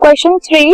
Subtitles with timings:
[0.00, 0.70] Question three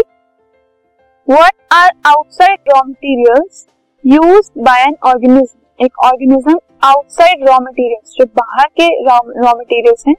[1.29, 3.65] what are outside raw materials
[4.05, 9.19] used by an organism एक organism outside raw materials जो बाहर के raw
[9.52, 10.15] materials हैं,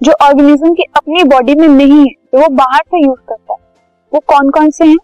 [0.00, 3.58] जो ऑर्गेनिज्म की अपनी बॉडी में नहीं है तो वो बाहर से यूज़ करता है।
[4.12, 4.96] वो कौन कौन से हैं?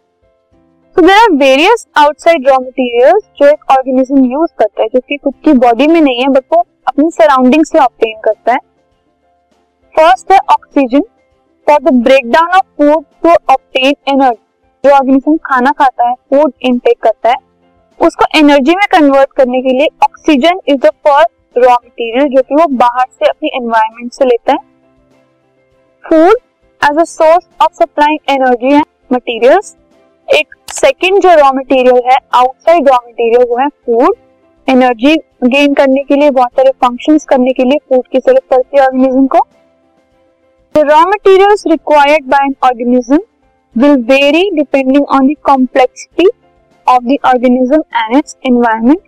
[0.96, 5.16] तो there are various outside raw materials जो एक ऑर्गेनिज्म यूज़ करता है, जो कि
[5.16, 8.58] खुद की बॉडी में नहीं है बट वो अपनी सराउंडिंग से ऑप्टेन करता है।
[9.94, 11.02] फ़र्स्ट है oxygen
[11.68, 14.38] for the breakdown of food to obtain energy
[14.84, 17.36] जो ऑर्गेनिज्म खाना खाता है फ़ूड इनटेक करता है,
[18.00, 22.54] उसको एनर्जी में कन्वर्ट करने के लिए oxygen is the first raw material जो कि
[22.54, 24.58] वो बाहर से अपनी एनवायरमेंट से लेता है।
[26.04, 26.36] Food
[26.82, 29.76] as a source of supplying energy and materials
[30.28, 34.16] एक सेकेंड जो रॉ मटेरियल है आउटसाइड रॉ मटेरियल वो है फ़ूड
[34.68, 35.14] एनर्जी
[35.44, 38.84] गेन करने के लिए, बहुत सारे फ़ंक्शंस करने के लिए फ़ूड की ज़रूरत पड़ती है
[38.84, 39.46] ऑर्गेनिज्म को।
[40.80, 43.18] Raw materials required by an organism
[43.76, 46.26] will vary depending on the complexity
[46.86, 49.00] of the organism and its environment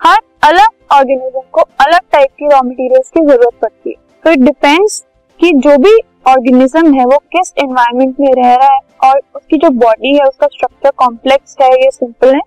[0.00, 4.40] हर अलग ऑर्गेनिज्म को अलग टाइप की रॉ मटेरियल्स की ज़रूरत पड़ती है। तो इट
[4.40, 5.04] डिपेंड्स
[5.40, 5.96] कि जो भी
[6.28, 10.46] ऑर्गेनिज्म है वो किस एनवायरमेंट में रह रहा है और उसकी जो बॉडी है उसका
[10.46, 12.40] स्ट्रक्चर कॉम्प्लेक्स है या सिंपल है।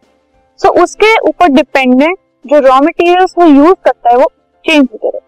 [0.60, 4.32] सो so, उसके ऊपर डिपेंडेंट जो रॉ मटेरियल्स वो यूज़ करता है वो
[4.66, 5.28] चेंज होते रहते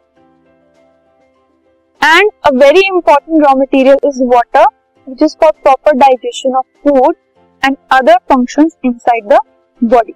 [2.53, 4.65] very important raw material is water
[5.07, 7.15] which is for proper digestion of food
[7.63, 9.37] and other function inside the
[9.81, 10.13] body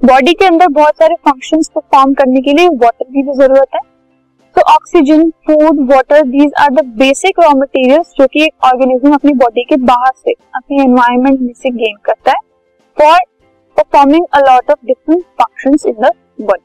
[0.00, 3.80] body के अंदर बहुत सारे फ़ंक्शन परफॉर्म करने के लिए वाटर की भी ज़रूरत है।
[4.56, 9.32] तो oxygen food water these are the basic raw materials जो कि एक ऑर्गेनिज्म अपनी
[9.34, 12.38] बॉडी के बाहर से, अपने एनवायरमेंट में से गेन करता है।
[12.96, 13.18] For
[13.76, 16.64] performing a lot of different functions in the body